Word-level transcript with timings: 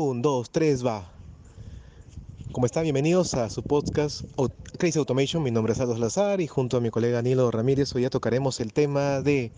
Un, 0.00 0.22
dos, 0.22 0.52
tres, 0.52 0.86
va. 0.86 1.10
¿Cómo 2.52 2.66
están? 2.66 2.84
Bienvenidos 2.84 3.34
a 3.34 3.50
su 3.50 3.64
podcast 3.64 4.22
Crazy 4.78 4.96
Automation. 4.96 5.42
Mi 5.42 5.50
nombre 5.50 5.72
es 5.72 5.80
Aldo 5.80 5.98
Lazar 5.98 6.40
y 6.40 6.46
junto 6.46 6.76
a 6.76 6.80
mi 6.80 6.90
colega 6.90 7.20
Nilo 7.20 7.50
Ramírez 7.50 7.92
hoy 7.96 8.02
ya 8.02 8.08
tocaremos 8.08 8.60
el 8.60 8.72
tema 8.72 9.22
de 9.22 9.50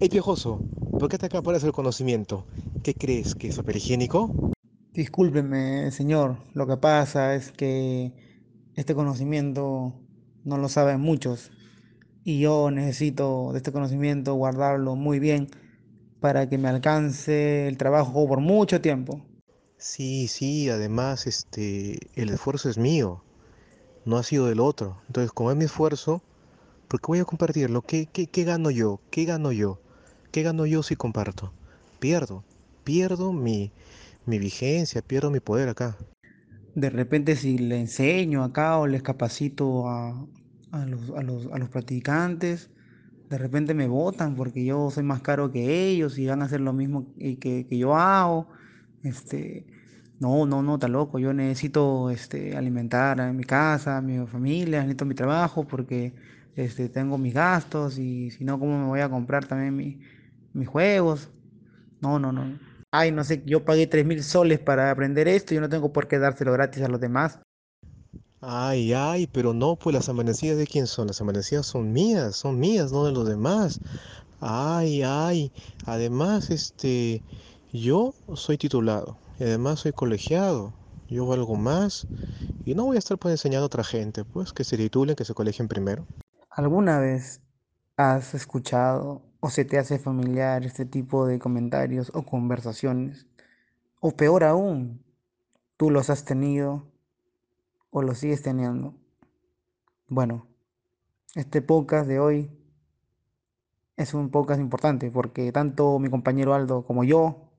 El 0.00 0.10
piojoso. 0.10 0.60
¿Por 1.00 1.08
qué 1.08 1.16
te 1.16 1.24
acaparas 1.24 1.64
el 1.64 1.72
conocimiento? 1.72 2.44
¿Qué 2.82 2.92
crees? 2.92 3.34
¿Que 3.34 3.48
es 3.48 3.56
papel 3.56 3.78
higiénico? 3.78 4.52
Discúlpeme, 4.92 5.90
señor. 5.92 6.36
Lo 6.52 6.66
que 6.66 6.76
pasa 6.76 7.34
es 7.34 7.52
que 7.52 8.12
este 8.74 8.94
conocimiento 8.94 9.94
no 10.44 10.58
lo 10.58 10.68
saben 10.68 11.00
muchos 11.00 11.52
y 12.22 12.38
yo 12.38 12.70
necesito 12.70 13.52
de 13.52 13.60
este 13.60 13.72
conocimiento 13.72 14.34
guardarlo 14.34 14.94
muy 14.94 15.20
bien 15.20 15.48
para 16.22 16.48
que 16.48 16.58
me 16.58 16.68
alcance 16.70 17.68
el 17.68 17.76
trabajo 17.78 18.26
por 18.28 18.40
mucho 18.40 18.80
tiempo. 18.80 19.22
Sí, 19.76 20.28
sí, 20.28 20.70
además 20.70 21.26
este 21.26 21.98
el 22.14 22.30
esfuerzo 22.30 22.70
es 22.70 22.78
mío, 22.78 23.22
no 24.06 24.18
ha 24.18 24.22
sido 24.24 24.46
del 24.46 24.60
otro. 24.60 24.98
Entonces, 25.08 25.32
como 25.32 25.50
es 25.52 25.56
mi 25.58 25.64
esfuerzo, 25.66 26.22
¿por 26.88 27.00
qué 27.00 27.06
voy 27.08 27.18
a 27.20 27.24
compartirlo? 27.26 27.82
¿Qué, 27.82 28.06
qué, 28.12 28.26
qué 28.28 28.44
gano 28.44 28.70
yo? 28.70 29.00
¿Qué 29.10 29.24
gano 29.26 29.52
yo? 29.52 29.80
¿Qué 30.32 30.42
gano 30.44 30.66
yo 30.66 30.82
si 30.84 30.96
comparto? 30.96 31.52
Pierdo, 32.00 32.44
pierdo 32.84 33.32
mi, 33.32 33.72
mi 34.26 34.38
vigencia, 34.38 35.02
pierdo 35.02 35.30
mi 35.30 35.40
poder 35.40 35.68
acá. 35.70 35.96
De 36.74 36.90
repente 36.90 37.36
si 37.36 37.58
le 37.58 37.80
enseño 37.80 38.44
acá 38.44 38.78
o 38.78 38.86
les 38.86 39.02
capacito 39.02 39.88
a, 39.88 40.26
a 40.72 40.86
los, 40.86 41.10
a 41.10 41.22
los, 41.22 41.46
a 41.52 41.58
los 41.58 41.68
practicantes, 41.68 42.70
de 43.32 43.38
repente 43.38 43.72
me 43.72 43.88
votan 43.88 44.34
porque 44.36 44.62
yo 44.62 44.90
soy 44.90 45.04
más 45.04 45.22
caro 45.22 45.50
que 45.50 45.88
ellos 45.88 46.18
y 46.18 46.26
van 46.26 46.42
a 46.42 46.44
hacer 46.44 46.60
lo 46.60 46.74
mismo 46.74 47.06
que, 47.18 47.38
que 47.38 47.78
yo 47.78 47.96
hago. 47.96 48.46
Este, 49.02 49.64
no, 50.20 50.44
no, 50.44 50.62
no, 50.62 50.74
está 50.74 50.86
loco. 50.86 51.18
Yo 51.18 51.32
necesito 51.32 52.10
este, 52.10 52.54
alimentar 52.58 53.22
a 53.22 53.32
mi 53.32 53.44
casa, 53.44 53.96
a 53.96 54.02
mi 54.02 54.26
familia, 54.26 54.80
necesito 54.80 55.06
mi 55.06 55.14
trabajo 55.14 55.66
porque 55.66 56.12
este, 56.56 56.90
tengo 56.90 57.16
mis 57.16 57.32
gastos 57.32 57.96
y 57.96 58.30
si 58.32 58.44
no, 58.44 58.58
¿cómo 58.58 58.78
me 58.78 58.86
voy 58.86 59.00
a 59.00 59.08
comprar 59.08 59.46
también 59.46 59.74
mi, 59.76 60.00
mis 60.52 60.68
juegos? 60.68 61.30
No, 62.02 62.18
no, 62.18 62.32
no. 62.32 62.58
Ay, 62.90 63.12
no 63.12 63.24
sé, 63.24 63.42
yo 63.46 63.64
pagué 63.64 63.86
tres 63.86 64.04
mil 64.04 64.22
soles 64.22 64.58
para 64.58 64.90
aprender 64.90 65.26
esto 65.26 65.54
yo 65.54 65.62
no 65.62 65.70
tengo 65.70 65.90
por 65.90 66.06
qué 66.06 66.18
dárselo 66.18 66.52
gratis 66.52 66.82
a 66.82 66.88
los 66.88 67.00
demás. 67.00 67.40
Ay, 68.42 68.92
ay, 68.92 69.26
pero 69.28 69.54
no, 69.54 69.76
pues 69.76 69.94
las 69.94 70.08
amanecidas 70.08 70.58
de 70.58 70.66
quién 70.66 70.86
son? 70.86 71.06
Las 71.06 71.20
amanecidas 71.20 71.64
son 71.66 71.92
mías, 71.92 72.36
son 72.36 72.58
mías, 72.58 72.92
no 72.92 73.04
de 73.04 73.12
los 73.12 73.26
demás. 73.26 73.80
Ay, 74.40 75.02
ay, 75.04 75.52
además, 75.86 76.50
este, 76.50 77.24
yo 77.72 78.14
soy 78.34 78.58
titulado 78.58 79.18
y 79.38 79.44
además 79.44 79.80
soy 79.80 79.92
colegiado. 79.92 80.74
Yo 81.08 81.26
valgo 81.26 81.56
más 81.56 82.08
y 82.64 82.74
no 82.74 82.84
voy 82.86 82.96
a 82.96 82.98
estar 83.00 83.18
pues 83.18 83.32
enseñando 83.32 83.64
a 83.64 83.66
otra 83.66 83.84
gente, 83.84 84.24
pues 84.24 84.52
que 84.52 84.64
se 84.64 84.76
titulen, 84.76 85.16
que 85.16 85.24
se 85.24 85.34
colegien 85.34 85.68
primero. 85.68 86.08
¿Alguna 86.50 86.98
vez 87.00 87.42
has 87.96 88.34
escuchado 88.34 89.22
o 89.40 89.50
se 89.50 89.64
te 89.64 89.78
hace 89.78 89.98
familiar 89.98 90.64
este 90.64 90.84
tipo 90.86 91.26
de 91.26 91.38
comentarios 91.38 92.10
o 92.14 92.24
conversaciones? 92.24 93.26
O 94.00 94.16
peor 94.16 94.44
aún, 94.44 95.04
tú 95.78 95.90
los 95.90 96.10
has 96.10 96.24
tenido 96.24 96.91
o 97.92 98.02
lo 98.02 98.14
sigues 98.14 98.42
teniendo. 98.42 98.94
Bueno, 100.08 100.46
este 101.34 101.60
podcast 101.60 102.08
de 102.08 102.18
hoy 102.18 102.50
es 103.96 104.14
un 104.14 104.30
podcast 104.30 104.60
importante 104.60 105.10
porque 105.10 105.52
tanto 105.52 105.98
mi 105.98 106.08
compañero 106.08 106.54
Aldo 106.54 106.84
como 106.86 107.04
yo 107.04 107.52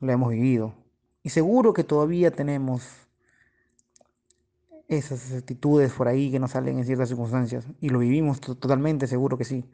lo 0.00 0.12
hemos 0.12 0.30
vivido. 0.30 0.74
Y 1.22 1.30
seguro 1.30 1.72
que 1.72 1.84
todavía 1.84 2.32
tenemos 2.32 2.82
esas 4.88 5.32
actitudes 5.32 5.92
por 5.92 6.08
ahí 6.08 6.32
que 6.32 6.40
nos 6.40 6.50
salen 6.50 6.78
en 6.78 6.84
ciertas 6.84 7.08
circunstancias. 7.08 7.68
Y 7.80 7.90
lo 7.90 8.00
vivimos 8.00 8.40
totalmente, 8.40 9.06
seguro 9.06 9.38
que 9.38 9.44
sí. 9.44 9.70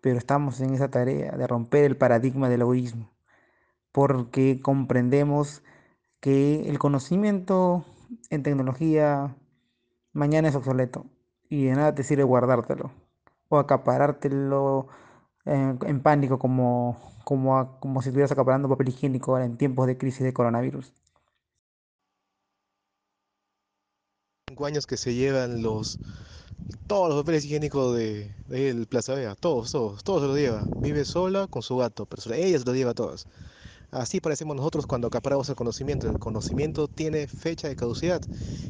Pero 0.00 0.16
estamos 0.16 0.60
en 0.60 0.74
esa 0.74 0.90
tarea 0.90 1.32
de 1.32 1.46
romper 1.48 1.84
el 1.84 1.96
paradigma 1.96 2.48
del 2.48 2.60
egoísmo. 2.60 3.10
Porque 3.90 4.60
comprendemos 4.62 5.64
que 6.20 6.68
el 6.68 6.78
conocimiento 6.78 7.84
en 8.30 8.42
tecnología 8.42 9.36
mañana 10.12 10.48
es 10.48 10.54
obsoleto 10.54 11.06
y 11.48 11.66
de 11.66 11.74
nada 11.74 11.94
te 11.94 12.02
sirve 12.02 12.24
guardártelo 12.24 12.92
o 13.48 13.58
acaparártelo 13.58 14.88
en, 15.44 16.02
pánico 16.02 16.38
como, 16.38 17.00
como, 17.24 17.78
como 17.80 18.02
si 18.02 18.10
estuvieras 18.10 18.32
acaparando 18.32 18.68
papel 18.68 18.88
higiénico 18.88 19.38
en 19.38 19.56
tiempos 19.56 19.86
de 19.86 19.96
crisis 19.96 20.22
de 20.22 20.34
coronavirus. 20.34 20.92
Cinco 24.48 24.66
años 24.66 24.86
que 24.86 24.96
se 24.96 25.14
llevan 25.14 25.62
los 25.62 25.98
todos 26.86 27.08
los 27.08 27.22
papeles 27.22 27.44
higiénicos 27.44 27.96
de, 27.96 28.34
de 28.48 28.86
Plaza 28.86 29.14
Vea, 29.14 29.34
todos, 29.34 29.70
todos, 29.72 30.02
todos 30.02 30.22
se 30.22 30.28
los 30.28 30.36
lleva. 30.36 30.66
Vive 30.80 31.04
sola 31.04 31.46
con 31.46 31.62
su 31.62 31.76
gato, 31.76 32.06
pero 32.06 32.34
ella 32.34 32.58
se 32.58 32.64
los 32.64 32.74
lleva 32.74 32.94
todas. 32.94 33.26
Así 33.90 34.20
parecemos 34.20 34.54
nosotros 34.54 34.86
cuando 34.86 35.08
acaparamos 35.08 35.48
el 35.48 35.54
conocimiento. 35.56 36.08
El 36.08 36.18
conocimiento 36.18 36.88
tiene 36.88 37.26
fecha 37.26 37.68
de 37.68 37.76
caducidad. 37.76 38.20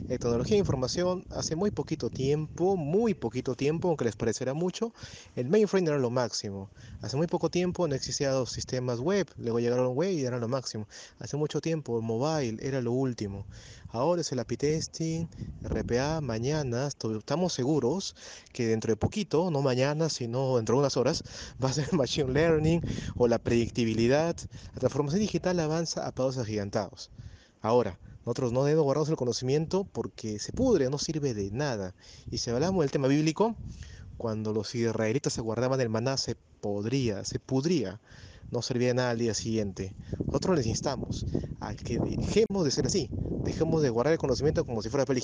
En 0.06 0.18
tecnología 0.18 0.56
e 0.56 0.60
información, 0.60 1.24
hace 1.30 1.56
muy 1.56 1.72
poquito 1.72 2.08
tiempo, 2.08 2.76
muy 2.76 3.14
poquito 3.14 3.56
tiempo, 3.56 3.88
aunque 3.88 4.04
les 4.04 4.14
parecerá 4.14 4.54
mucho, 4.54 4.92
el 5.34 5.48
mainframe 5.48 5.88
era 5.88 5.98
lo 5.98 6.10
máximo. 6.10 6.70
Hace 7.00 7.16
muy 7.16 7.26
poco 7.26 7.50
tiempo 7.50 7.88
no 7.88 7.96
existían 7.96 8.32
los 8.34 8.52
sistemas 8.52 9.00
web, 9.00 9.26
luego 9.36 9.58
llegaron 9.58 9.88
web 9.96 10.12
y 10.12 10.24
era 10.24 10.38
lo 10.38 10.46
máximo. 10.48 10.86
Hace 11.18 11.36
mucho 11.36 11.60
tiempo 11.60 11.98
el 11.98 12.04
mobile 12.04 12.56
era 12.60 12.80
lo 12.80 12.92
último. 12.92 13.48
Ahora 13.90 14.20
es 14.20 14.30
el 14.32 14.38
API 14.38 14.58
testing, 14.58 15.26
RPA, 15.62 16.20
mañana 16.20 16.88
estamos 16.88 17.54
seguros 17.54 18.14
que 18.52 18.66
dentro 18.66 18.92
de 18.92 18.96
poquito, 18.96 19.50
no 19.50 19.62
mañana, 19.62 20.10
sino 20.10 20.56
dentro 20.56 20.74
de 20.74 20.80
unas 20.80 20.98
horas, 20.98 21.24
va 21.64 21.70
a 21.70 21.72
ser 21.72 21.94
machine 21.94 22.30
learning 22.30 22.82
o 23.16 23.28
la 23.28 23.38
predictibilidad, 23.38 24.36
la 24.74 24.78
transformación 24.78 25.20
digital 25.20 25.58
avanza 25.58 26.06
a 26.06 26.12
pasos 26.12 26.36
agigantados. 26.36 27.10
Ahora, 27.62 27.98
nosotros 28.26 28.52
no 28.52 28.64
debemos 28.64 28.84
guardarnos 28.84 29.08
el 29.08 29.16
conocimiento 29.16 29.84
porque 29.84 30.38
se 30.38 30.52
pudre, 30.52 30.90
no 30.90 30.98
sirve 30.98 31.32
de 31.32 31.50
nada. 31.50 31.94
Y 32.30 32.38
si 32.38 32.50
hablamos 32.50 32.82
del 32.82 32.90
tema 32.90 33.08
bíblico, 33.08 33.56
cuando 34.18 34.52
los 34.52 34.74
israelitas 34.74 35.32
se 35.32 35.40
guardaban 35.40 35.80
el 35.80 35.88
maná, 35.88 36.18
se 36.18 36.36
podría, 36.60 37.24
se 37.24 37.38
pudría 37.38 38.00
no 38.50 38.62
servía 38.62 38.88
de 38.88 38.94
nada 38.94 39.10
al 39.10 39.18
día 39.18 39.34
siguiente. 39.34 39.94
Nosotros 40.26 40.56
les 40.56 40.66
instamos 40.66 41.26
a 41.60 41.74
que 41.74 41.98
dejemos 41.98 42.64
de 42.64 42.70
ser 42.70 42.86
así, 42.86 43.10
dejemos 43.44 43.82
de 43.82 43.90
guardar 43.90 44.12
el 44.12 44.18
conocimiento 44.18 44.64
como 44.64 44.82
si 44.82 44.88
fuera 44.88 45.04
papel 45.04 45.18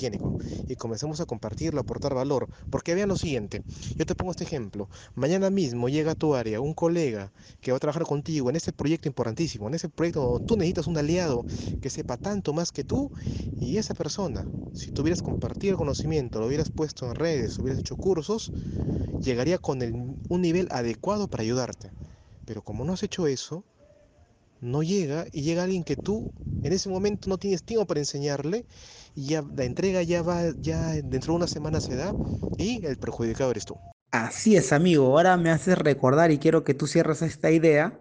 y 0.67 0.75
comencemos 0.75 1.19
a 1.19 1.25
compartirlo, 1.25 1.79
a 1.79 1.83
aportar 1.83 2.13
valor. 2.13 2.49
Porque 2.69 2.95
vean 2.95 3.09
lo 3.09 3.15
siguiente, 3.15 3.63
yo 3.95 4.05
te 4.05 4.15
pongo 4.15 4.31
este 4.31 4.43
ejemplo, 4.43 4.89
mañana 5.15 5.49
mismo 5.49 5.89
llega 5.89 6.11
a 6.11 6.15
tu 6.15 6.35
área 6.35 6.61
un 6.61 6.73
colega 6.73 7.31
que 7.61 7.71
va 7.71 7.77
a 7.77 7.79
trabajar 7.79 8.03
contigo 8.03 8.49
en 8.49 8.55
este 8.55 8.73
proyecto 8.73 9.07
importantísimo, 9.07 9.67
en 9.67 9.75
ese 9.75 9.89
proyecto 9.89 10.21
donde 10.21 10.45
tú 10.45 10.57
necesitas 10.57 10.87
un 10.87 10.97
aliado 10.97 11.45
que 11.81 11.89
sepa 11.89 12.17
tanto 12.17 12.53
más 12.53 12.71
que 12.71 12.83
tú 12.83 13.11
y 13.59 13.77
esa 13.77 13.93
persona, 13.93 14.45
si 14.73 14.91
tú 14.91 15.01
hubieras 15.01 15.21
compartido 15.21 15.71
el 15.71 15.77
conocimiento, 15.77 16.39
lo 16.39 16.47
hubieras 16.47 16.69
puesto 16.69 17.07
en 17.07 17.15
redes, 17.15 17.57
hubieras 17.59 17.79
hecho 17.79 17.95
cursos, 17.95 18.51
llegaría 19.21 19.57
con 19.57 19.81
un 20.29 20.41
nivel 20.41 20.67
adecuado 20.71 21.27
para 21.27 21.43
ayudarte. 21.43 21.91
Pero 22.45 22.63
como 22.63 22.85
no 22.85 22.93
has 22.93 23.03
hecho 23.03 23.27
eso, 23.27 23.63
no 24.61 24.83
llega 24.83 25.25
y 25.31 25.41
llega 25.43 25.63
alguien 25.63 25.83
que 25.83 25.97
tú 25.97 26.33
en 26.63 26.73
ese 26.73 26.89
momento 26.89 27.29
no 27.29 27.37
tienes 27.37 27.63
tiempo 27.63 27.85
para 27.85 27.99
enseñarle 27.99 28.65
y 29.13 29.27
ya 29.27 29.43
la 29.55 29.65
entrega 29.65 30.01
ya 30.03 30.21
va, 30.23 30.51
ya 30.59 30.91
dentro 30.93 31.33
de 31.33 31.37
una 31.37 31.47
semana 31.47 31.81
se 31.81 31.95
da 31.95 32.17
y 32.57 32.85
el 32.85 32.97
perjudicado 32.97 33.51
eres 33.51 33.65
tú. 33.65 33.79
Así 34.11 34.55
es, 34.55 34.71
amigo. 34.71 35.07
Ahora 35.07 35.35
me 35.37 35.49
haces 35.51 35.77
recordar 35.77 36.31
y 36.31 36.39
quiero 36.39 36.63
que 36.63 36.73
tú 36.73 36.87
cierres 36.87 37.21
esta 37.21 37.51
idea 37.51 37.99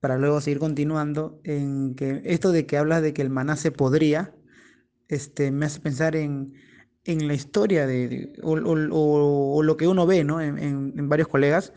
para 0.00 0.18
luego 0.18 0.40
seguir 0.40 0.58
continuando 0.58 1.40
en 1.44 1.94
que 1.94 2.20
esto 2.24 2.52
de 2.52 2.66
que 2.66 2.76
hablas 2.76 3.00
de 3.02 3.14
que 3.14 3.22
el 3.22 3.30
maná 3.30 3.56
se 3.56 3.70
podría, 3.72 4.34
este, 5.08 5.50
me 5.52 5.66
hace 5.66 5.80
pensar 5.80 6.16
en, 6.16 6.54
en 7.04 7.28
la 7.28 7.34
historia 7.34 7.86
de, 7.86 8.32
o, 8.42 8.52
o, 8.54 9.56
o, 9.56 9.62
lo 9.62 9.76
que 9.78 9.88
uno 9.88 10.06
ve 10.06 10.24
¿no? 10.24 10.40
en, 10.42 10.58
en, 10.58 10.94
en 10.98 11.08
varios 11.08 11.28
colegas 11.28 11.72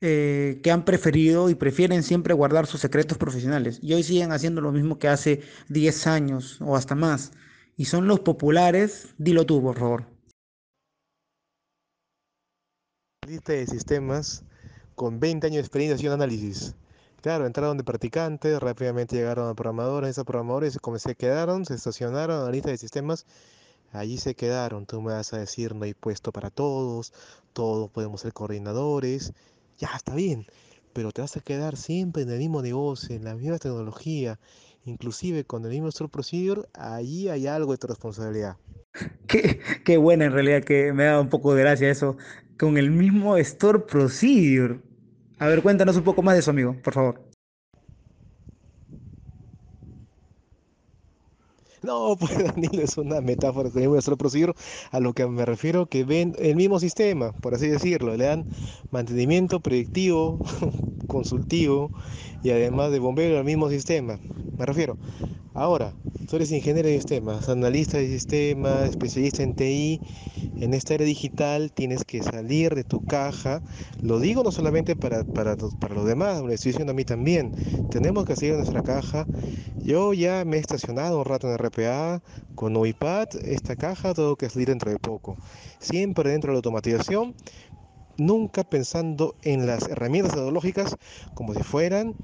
eh, 0.00 0.60
que 0.62 0.70
han 0.70 0.84
preferido 0.84 1.48
y 1.48 1.54
prefieren 1.54 2.02
siempre 2.02 2.34
guardar 2.34 2.66
sus 2.66 2.80
secretos 2.80 3.16
profesionales 3.16 3.78
y 3.82 3.94
hoy 3.94 4.02
siguen 4.02 4.30
haciendo 4.30 4.60
lo 4.60 4.70
mismo 4.70 4.98
que 4.98 5.08
hace 5.08 5.40
10 5.68 6.06
años 6.06 6.58
o 6.60 6.76
hasta 6.76 6.94
más. 6.94 7.32
Y 7.76 7.86
son 7.86 8.06
los 8.06 8.20
populares, 8.20 9.14
dilo 9.18 9.46
tú, 9.46 9.62
por 9.62 9.78
favor. 9.78 10.06
Lista 13.26 13.52
de 13.52 13.66
sistemas 13.66 14.44
con 14.94 15.18
20 15.20 15.46
años 15.46 15.56
de 15.56 15.60
experiencia 15.60 16.06
en 16.06 16.12
análisis. 16.12 16.74
Claro, 17.22 17.46
entraron 17.46 17.76
de 17.76 17.84
practicantes, 17.84 18.60
rápidamente 18.60 19.16
llegaron 19.16 19.48
a 19.48 19.54
programadores, 19.54 20.10
esos 20.10 20.24
programadores 20.24 20.78
se 20.98 21.14
quedaron, 21.14 21.64
se 21.64 21.74
estacionaron 21.74 22.38
en 22.38 22.44
la 22.44 22.50
lista 22.50 22.70
de 22.70 22.78
sistemas, 22.78 23.26
allí 23.92 24.18
se 24.18 24.34
quedaron. 24.34 24.86
Tú 24.86 25.02
me 25.02 25.12
vas 25.12 25.32
a 25.32 25.38
decir, 25.38 25.74
no 25.74 25.84
hay 25.84 25.94
puesto 25.94 26.32
para 26.32 26.50
todos, 26.50 27.12
todos 27.52 27.90
podemos 27.90 28.20
ser 28.20 28.32
coordinadores, 28.32 29.32
ya 29.78 29.90
está 29.94 30.14
bien, 30.14 30.46
pero 30.92 31.12
te 31.12 31.20
vas 31.20 31.36
a 31.36 31.40
quedar 31.40 31.76
siempre 31.76 32.22
en 32.22 32.30
el 32.30 32.38
mismo 32.38 32.62
negocio, 32.62 33.14
en 33.14 33.24
la 33.24 33.34
misma 33.34 33.58
tecnología, 33.58 34.38
inclusive 34.84 35.44
con 35.44 35.64
el 35.64 35.70
mismo 35.70 35.88
Store 35.88 36.10
Procedure, 36.10 36.62
allí 36.74 37.28
hay 37.28 37.46
algo 37.46 37.72
de 37.72 37.78
tu 37.78 37.86
responsabilidad. 37.86 38.56
Qué, 39.26 39.60
qué 39.84 39.96
buena 39.98 40.24
en 40.24 40.32
realidad 40.32 40.64
que 40.64 40.92
me 40.92 41.04
da 41.04 41.20
un 41.20 41.28
poco 41.28 41.54
de 41.54 41.62
gracia 41.62 41.90
eso, 41.90 42.16
con 42.58 42.78
el 42.78 42.90
mismo 42.90 43.36
Store 43.36 43.80
Procedure. 43.80 44.80
A 45.38 45.48
ver, 45.48 45.62
cuéntanos 45.62 45.96
un 45.96 46.04
poco 46.04 46.22
más 46.22 46.34
de 46.34 46.40
eso, 46.40 46.50
amigo, 46.50 46.74
por 46.82 46.94
favor. 46.94 47.35
No, 51.86 52.16
pues 52.18 52.36
Danilo 52.44 52.82
es 52.82 52.98
una 52.98 53.20
metáfora 53.20 53.70
que 53.70 53.86
voy 53.86 53.98
a 53.98 54.02
solo 54.02 54.16
procedure 54.16 54.54
a 54.90 54.98
lo 54.98 55.12
que 55.14 55.26
me 55.28 55.44
refiero 55.46 55.86
que 55.86 56.02
ven 56.04 56.34
el 56.38 56.56
mismo 56.56 56.80
sistema, 56.80 57.32
por 57.40 57.54
así 57.54 57.68
decirlo, 57.68 58.16
le 58.16 58.24
dan 58.24 58.48
mantenimiento 58.90 59.60
predictivo, 59.60 60.42
consultivo 61.06 61.92
y 62.42 62.50
además 62.50 62.90
de 62.90 62.98
bombero 62.98 63.38
al 63.38 63.44
mismo 63.44 63.70
sistema. 63.70 64.18
Me 64.58 64.64
refiero. 64.64 64.96
Ahora, 65.52 65.92
tú 66.28 66.36
eres 66.36 66.50
ingeniero 66.50 66.88
de 66.88 66.96
sistemas, 66.96 67.48
analista 67.48 67.98
de 67.98 68.06
sistemas, 68.06 68.88
especialista 68.90 69.42
en 69.42 69.54
TI. 69.54 70.00
En 70.58 70.72
esta 70.72 70.94
era 70.94 71.04
digital 71.04 71.72
tienes 71.72 72.04
que 72.04 72.22
salir 72.22 72.74
de 72.74 72.84
tu 72.84 73.04
caja. 73.04 73.62
Lo 74.00 74.18
digo 74.18 74.42
no 74.42 74.50
solamente 74.50 74.96
para, 74.96 75.24
para, 75.24 75.56
para 75.56 75.94
los 75.94 76.06
demás, 76.06 76.40
lo 76.40 76.50
estoy 76.50 76.72
diciendo 76.72 76.92
a 76.92 76.94
mí 76.94 77.04
también. 77.04 77.52
Tenemos 77.90 78.24
que 78.24 78.34
salir 78.34 78.52
de 78.52 78.58
nuestra 78.58 78.82
caja. 78.82 79.26
Yo 79.84 80.14
ya 80.14 80.44
me 80.46 80.56
he 80.56 80.60
estacionado 80.60 81.18
un 81.18 81.26
rato 81.26 81.48
en 81.48 81.54
RPA 81.54 82.22
con 82.54 82.74
iPad. 82.86 83.28
Esta 83.44 83.76
caja 83.76 84.14
tengo 84.14 84.36
que 84.36 84.48
salir 84.48 84.68
dentro 84.68 84.90
de 84.90 84.98
poco. 84.98 85.36
Siempre 85.78 86.30
dentro 86.30 86.48
de 86.48 86.54
la 86.54 86.58
automatización, 86.58 87.34
nunca 88.16 88.64
pensando 88.64 89.34
en 89.42 89.66
las 89.66 89.88
herramientas 89.88 90.34
tecnológicas 90.34 90.96
como 91.34 91.52
si 91.52 91.62
fueran 91.62 92.14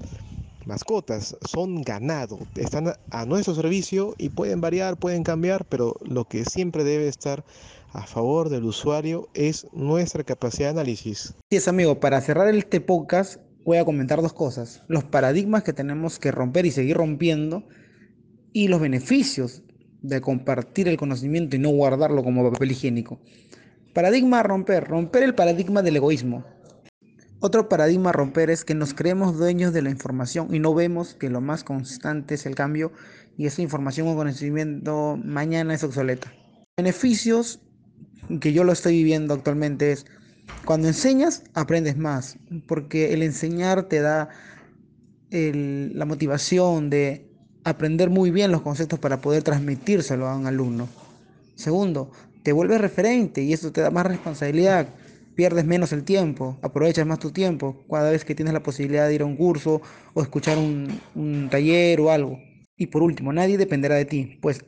mascotas, 0.65 1.37
son 1.49 1.81
ganado, 1.81 2.39
están 2.55 2.93
a 3.11 3.25
nuestro 3.25 3.55
servicio 3.55 4.15
y 4.17 4.29
pueden 4.29 4.61
variar, 4.61 4.97
pueden 4.97 5.23
cambiar, 5.23 5.65
pero 5.65 5.95
lo 6.01 6.25
que 6.25 6.45
siempre 6.45 6.83
debe 6.83 7.07
estar 7.07 7.43
a 7.91 8.05
favor 8.05 8.49
del 8.49 8.63
usuario 8.63 9.29
es 9.33 9.67
nuestra 9.71 10.23
capacidad 10.23 10.73
de 10.73 10.81
análisis. 10.81 11.35
Sí, 11.49 11.57
es 11.57 11.67
amigo, 11.67 11.99
para 11.99 12.21
cerrar 12.21 12.53
este 12.53 12.81
podcast 12.81 13.39
voy 13.65 13.77
a 13.77 13.85
comentar 13.85 14.21
dos 14.21 14.33
cosas, 14.33 14.83
los 14.87 15.03
paradigmas 15.03 15.63
que 15.63 15.73
tenemos 15.73 16.19
que 16.19 16.31
romper 16.31 16.65
y 16.65 16.71
seguir 16.71 16.97
rompiendo 16.97 17.63
y 18.51 18.67
los 18.67 18.81
beneficios 18.81 19.63
de 20.01 20.21
compartir 20.21 20.87
el 20.87 20.97
conocimiento 20.97 21.55
y 21.55 21.59
no 21.59 21.69
guardarlo 21.69 22.23
como 22.23 22.51
papel 22.51 22.71
higiénico. 22.71 23.19
Paradigma 23.93 24.39
a 24.39 24.43
romper, 24.43 24.85
romper 24.85 25.23
el 25.23 25.35
paradigma 25.35 25.81
del 25.81 25.95
egoísmo. 25.95 26.43
Otro 27.45 27.67
paradigma 27.67 28.11
a 28.11 28.13
romper 28.13 28.49
es 28.49 28.63
que 28.63 28.73
nos 28.73 28.93
creemos 28.93 29.37
dueños 29.37 29.73
de 29.73 29.81
la 29.81 29.89
información 29.89 30.55
y 30.55 30.59
no 30.59 30.73
vemos 30.73 31.13
que 31.13 31.29
lo 31.29 31.41
más 31.41 31.65
constante 31.65 32.35
es 32.35 32.45
el 32.45 32.55
cambio 32.55 32.93
y 33.37 33.47
esa 33.47 33.61
información 33.61 34.07
o 34.07 34.15
conocimiento 34.15 35.19
mañana 35.21 35.73
es 35.73 35.83
obsoleta. 35.83 36.31
Beneficios 36.77 37.59
que 38.39 38.53
yo 38.53 38.63
lo 38.63 38.71
estoy 38.71 38.93
viviendo 38.93 39.33
actualmente 39.33 39.91
es 39.91 40.05
cuando 40.63 40.87
enseñas 40.87 41.43
aprendes 41.53 41.97
más 41.97 42.37
porque 42.65 43.13
el 43.13 43.21
enseñar 43.21 43.89
te 43.89 43.99
da 43.99 44.29
la 45.29 46.05
motivación 46.05 46.89
de 46.89 47.29
aprender 47.65 48.09
muy 48.09 48.31
bien 48.31 48.53
los 48.53 48.61
conceptos 48.61 48.99
para 48.99 49.19
poder 49.19 49.43
transmitírselo 49.43 50.29
a 50.29 50.37
un 50.37 50.47
alumno. 50.47 50.87
Segundo, 51.55 52.09
te 52.43 52.53
vuelves 52.53 52.79
referente 52.79 53.43
y 53.43 53.51
eso 53.51 53.73
te 53.73 53.81
da 53.81 53.91
más 53.91 54.05
responsabilidad 54.05 54.87
pierdes 55.35 55.65
menos 55.65 55.91
el 55.93 56.03
tiempo, 56.03 56.57
aprovechas 56.61 57.05
más 57.05 57.19
tu 57.19 57.31
tiempo 57.31 57.85
cada 57.89 58.11
vez 58.11 58.25
que 58.25 58.35
tienes 58.35 58.53
la 58.53 58.63
posibilidad 58.63 59.07
de 59.07 59.15
ir 59.15 59.21
a 59.21 59.25
un 59.25 59.35
curso 59.35 59.81
o 60.13 60.21
escuchar 60.21 60.57
un, 60.57 60.99
un 61.15 61.49
taller 61.49 61.99
o 62.01 62.11
algo. 62.11 62.39
Y 62.75 62.87
por 62.87 63.03
último, 63.03 63.31
nadie 63.31 63.57
dependerá 63.57 63.95
de 63.95 64.05
ti, 64.05 64.39
pues 64.41 64.65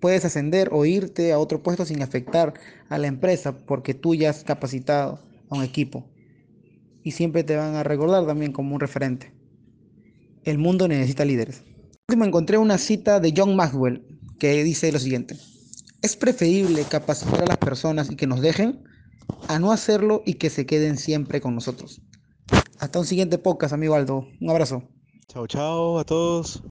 puedes 0.00 0.24
ascender 0.24 0.70
o 0.72 0.86
irte 0.86 1.32
a 1.32 1.38
otro 1.38 1.62
puesto 1.62 1.84
sin 1.84 2.02
afectar 2.02 2.54
a 2.88 2.98
la 2.98 3.06
empresa 3.06 3.66
porque 3.66 3.92
tú 3.92 4.14
ya 4.14 4.30
has 4.30 4.44
capacitado 4.44 5.20
a 5.50 5.56
un 5.56 5.62
equipo. 5.62 6.08
Y 7.02 7.10
siempre 7.10 7.44
te 7.44 7.56
van 7.56 7.74
a 7.74 7.82
recordar 7.82 8.26
también 8.26 8.52
como 8.52 8.74
un 8.74 8.80
referente. 8.80 9.32
El 10.42 10.58
mundo 10.58 10.88
necesita 10.88 11.24
líderes. 11.24 11.62
Último 12.08 12.24
encontré 12.24 12.56
una 12.56 12.78
cita 12.78 13.20
de 13.20 13.32
John 13.36 13.56
Maxwell 13.56 14.06
que 14.38 14.64
dice 14.64 14.90
lo 14.90 14.98
siguiente. 14.98 15.36
Es 16.00 16.16
preferible 16.16 16.82
capacitar 16.84 17.42
a 17.42 17.46
las 17.46 17.58
personas 17.58 18.10
y 18.10 18.16
que 18.16 18.26
nos 18.26 18.40
dejen 18.40 18.84
a 19.48 19.58
no 19.58 19.72
hacerlo 19.72 20.22
y 20.24 20.34
que 20.34 20.50
se 20.50 20.66
queden 20.66 20.96
siempre 20.96 21.40
con 21.40 21.54
nosotros. 21.54 22.00
Hasta 22.78 22.98
un 22.98 23.06
siguiente 23.06 23.38
podcast, 23.38 23.72
amigo 23.72 23.94
Aldo. 23.94 24.26
Un 24.40 24.50
abrazo. 24.50 24.82
Chao, 25.28 25.46
chao 25.46 25.98
a 25.98 26.04
todos. 26.04 26.62